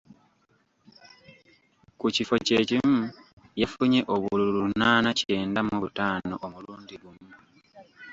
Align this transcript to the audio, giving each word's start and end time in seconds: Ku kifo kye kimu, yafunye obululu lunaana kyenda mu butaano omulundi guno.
Ku 1.99 2.05
kifo 2.15 2.35
kye 2.45 2.59
kimu, 2.69 2.99
yafunye 3.61 3.99
obululu 4.13 4.51
lunaana 4.63 5.09
kyenda 5.19 5.59
mu 5.67 5.75
butaano 5.81 6.35
omulundi 6.45 6.95
guno. 7.03 7.35